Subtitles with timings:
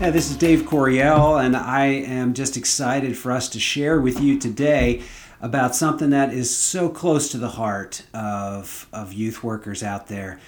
[0.00, 4.18] Hey, this is Dave Coryell, and I am just excited for us to share with
[4.18, 5.02] you today
[5.42, 10.40] about something that is so close to the heart of, of youth workers out there.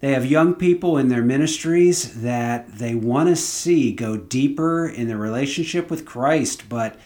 [0.00, 5.08] They have young people in their ministries that they want to see go deeper in
[5.08, 7.00] their relationship with Christ, but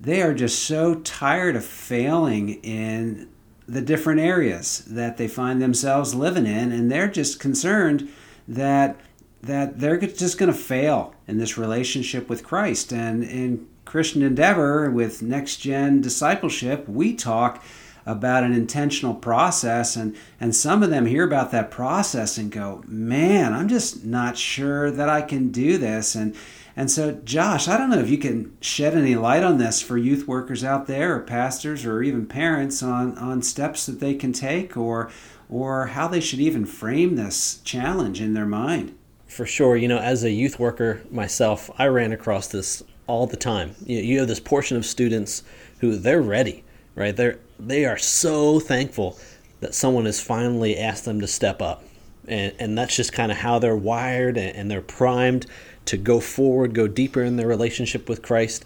[0.00, 3.28] they are just so tired of failing in
[3.68, 8.10] the different areas that they find themselves living in, and they're just concerned
[8.48, 8.96] that
[9.46, 12.92] that they're just going to fail in this relationship with Christ.
[12.92, 17.62] And in Christian Endeavor with Next Gen Discipleship, we talk
[18.06, 22.82] about an intentional process and and some of them hear about that process and go,
[22.86, 26.34] "Man, I'm just not sure that I can do this." And
[26.76, 29.96] and so Josh, I don't know if you can shed any light on this for
[29.96, 34.32] youth workers out there or pastors or even parents on on steps that they can
[34.32, 35.10] take or
[35.48, 38.94] or how they should even frame this challenge in their mind.
[39.26, 43.36] For sure, you know, as a youth worker myself, I ran across this all the
[43.36, 43.74] time.
[43.84, 45.42] You, you have this portion of students
[45.80, 47.14] who they're ready, right?
[47.14, 49.18] They're they are so thankful
[49.60, 51.84] that someone has finally asked them to step up,
[52.28, 55.46] and and that's just kind of how they're wired, and, and they're primed
[55.86, 58.64] to go forward, go deeper in their relationship with Christ.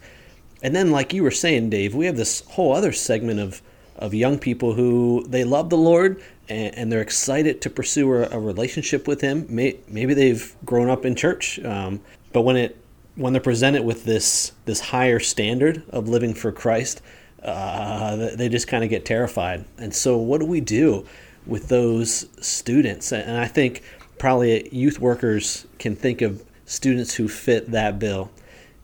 [0.63, 3.63] And then, like you were saying, Dave, we have this whole other segment of
[3.99, 8.29] of young people who they love the Lord and, and they're excited to pursue a,
[8.31, 9.47] a relationship with Him.
[9.49, 12.01] May, maybe they've grown up in church, um,
[12.33, 12.77] but when it
[13.17, 17.03] when they're presented with this this higher standard of living for Christ,
[17.43, 19.65] uh, they just kind of get terrified.
[19.77, 21.07] And so, what do we do
[21.47, 23.13] with those students?
[23.13, 23.83] And I think
[24.19, 28.31] probably youth workers can think of students who fit that bill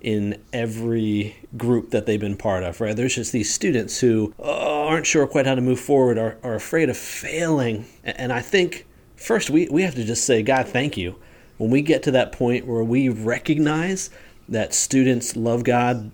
[0.00, 2.94] in every group that they've been part of, right?
[2.94, 6.54] There's just these students who oh, aren't sure quite how to move forward, are, are
[6.54, 7.86] afraid of failing.
[8.04, 8.86] And I think
[9.16, 11.16] first we, we have to just say, God, thank you
[11.58, 14.10] when we get to that point where we recognize
[14.48, 16.10] that students love God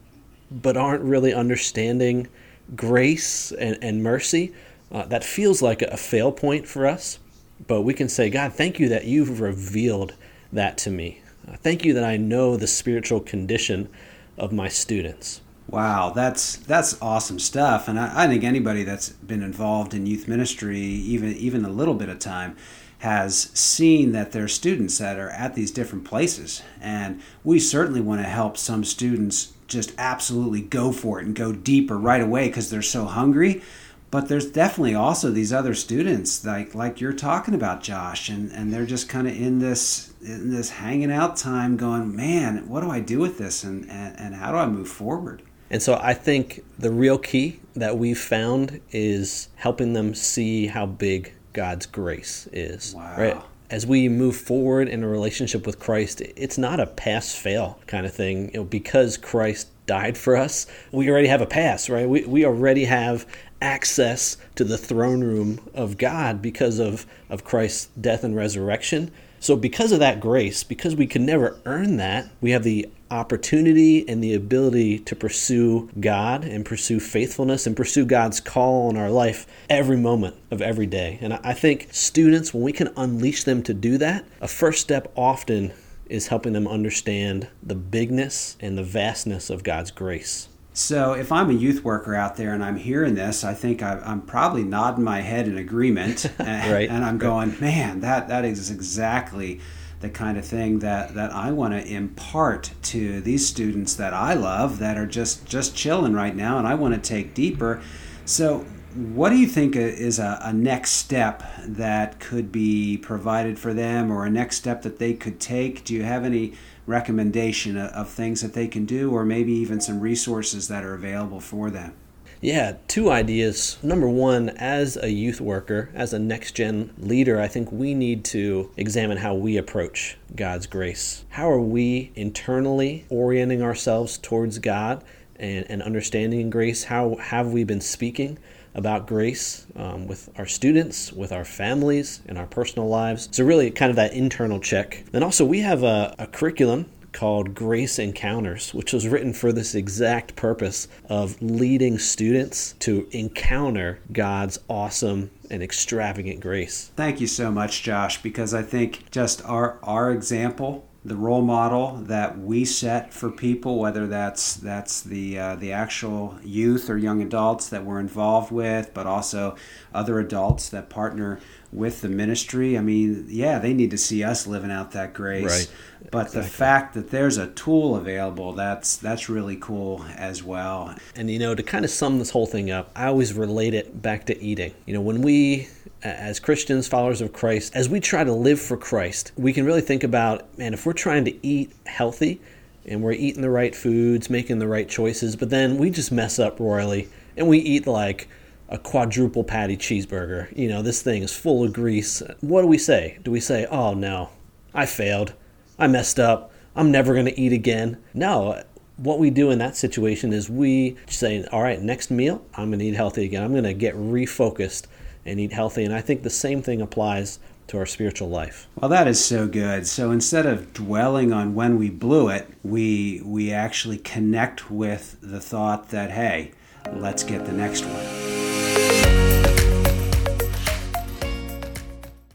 [0.50, 2.28] but aren't really understanding
[2.76, 4.52] grace and, and mercy,
[4.92, 7.18] uh, that feels like a fail point for us.
[7.66, 10.14] But we can say, God, thank you that you've revealed
[10.52, 11.22] that to me.
[11.48, 13.88] Uh, thank you that I know the spiritual condition
[14.36, 15.40] of my students.
[15.70, 20.26] Wow, that's that's awesome stuff, and I, I think anybody that's been involved in youth
[20.26, 22.56] ministry, even even a little bit of time,
[22.98, 26.62] has seen that there are students that are at these different places.
[26.80, 31.52] And we certainly want to help some students just absolutely go for it and go
[31.52, 33.62] deeper right away because they're so hungry.
[34.10, 38.72] But there's definitely also these other students like like you're talking about, Josh, and, and
[38.72, 42.90] they're just kind of in this in this hanging out time going, Man, what do
[42.90, 45.42] I do with this and, and, and how do I move forward?
[45.70, 50.86] And so I think the real key that we've found is helping them see how
[50.86, 52.94] big God's grace is.
[52.94, 53.14] Wow.
[53.16, 53.42] Right?
[53.70, 58.04] As we move forward in a relationship with Christ, it's not a pass fail kind
[58.04, 58.50] of thing.
[58.52, 62.08] You know, because Christ died for us, we already have a pass, right?
[62.08, 63.26] We, we already have
[63.62, 69.12] access to the throne room of God because of, of Christ's death and resurrection.
[69.40, 74.06] So, because of that grace, because we can never earn that, we have the opportunity
[74.06, 79.10] and the ability to pursue God and pursue faithfulness and pursue God's call on our
[79.10, 81.18] life every moment of every day.
[81.22, 85.10] And I think students, when we can unleash them to do that, a first step
[85.16, 85.72] often
[86.06, 90.48] is helping them understand the bigness and the vastness of God's grace.
[90.72, 94.22] So, if I'm a youth worker out there and I'm hearing this, I think I'm
[94.22, 96.88] probably nodding my head in agreement, and, right.
[96.88, 99.60] and I'm going, "Man, that that is exactly
[100.00, 104.34] the kind of thing that that I want to impart to these students that I
[104.34, 107.82] love that are just just chilling right now, and I want to take deeper."
[108.24, 108.64] So,
[108.94, 114.10] what do you think is a, a, next step that could be provided for them,
[114.10, 115.84] or a next step that they could take?
[115.84, 116.54] Do you have any
[116.86, 121.40] recommendation of, things that they can do, or maybe even some resources that are available
[121.40, 121.94] for them?
[122.40, 123.78] Yeah, two ideas.
[123.82, 128.24] Number one, as a youth worker, as a next gen leader, I think we need
[128.26, 131.24] to examine how we approach God's grace.
[131.28, 135.04] How are we internally orienting ourselves towards God
[135.36, 136.84] and, and understanding grace?
[136.84, 138.38] How have we been speaking
[138.74, 143.28] about grace um, with our students, with our families, in our personal lives.
[143.32, 145.04] So, really, kind of that internal check.
[145.12, 149.74] Then also, we have a, a curriculum called Grace Encounters, which was written for this
[149.74, 156.92] exact purpose of leading students to encounter God's awesome and extravagant grace.
[156.96, 161.96] Thank you so much, Josh, because I think just our our example the role model
[161.96, 167.22] that we set for people, whether that's that's the uh, the actual youth or young
[167.22, 169.56] adults that we're involved with, but also
[169.94, 171.40] other adults that partner
[171.72, 172.76] with the ministry.
[172.76, 175.44] I mean, yeah, they need to see us living out that grace.
[175.44, 175.70] Right.
[176.10, 176.40] But exactly.
[176.42, 180.94] the fact that there's a tool available, that's that's really cool as well.
[181.16, 184.02] And you know, to kind of sum this whole thing up, I always relate it
[184.02, 184.74] back to eating.
[184.84, 185.68] You know, when we
[186.02, 189.80] as Christians, followers of Christ, as we try to live for Christ, we can really
[189.80, 192.40] think about, man, if we're trying to eat healthy
[192.86, 196.38] and we're eating the right foods, making the right choices, but then we just mess
[196.38, 198.28] up royally and we eat like
[198.68, 200.56] a quadruple patty cheeseburger.
[200.56, 202.22] You know, this thing is full of grease.
[202.40, 203.18] What do we say?
[203.22, 204.30] Do we say, oh no,
[204.72, 205.34] I failed.
[205.78, 206.52] I messed up.
[206.76, 207.98] I'm never going to eat again?
[208.14, 208.62] No.
[208.96, 212.78] What we do in that situation is we say, all right, next meal, I'm going
[212.80, 213.42] to eat healthy again.
[213.42, 214.86] I'm going to get refocused
[215.24, 215.84] and eat healthy.
[215.84, 217.38] And I think the same thing applies
[217.68, 218.66] to our spiritual life.
[218.74, 219.86] Well, that is so good.
[219.86, 225.40] So instead of dwelling on when we blew it, we we actually connect with the
[225.40, 226.50] thought that hey,
[226.92, 229.20] let's get the next one.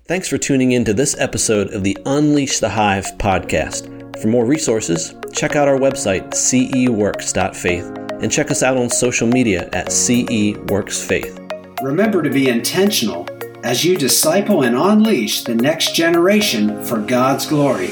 [0.07, 3.91] Thanks for tuning in to this episode of the Unleash the Hive podcast.
[4.21, 7.85] For more resources, check out our website, ceworks.faith,
[8.21, 11.44] and check us out on social media at ceworksfaith.
[11.85, 13.27] Remember to be intentional
[13.63, 17.89] as you disciple and unleash the next generation for God's glory.